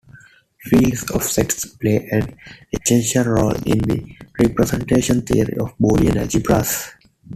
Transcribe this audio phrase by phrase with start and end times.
[0.59, 2.35] Fields of sets play an
[2.73, 6.87] essential role in the representation theory of Boolean algebras.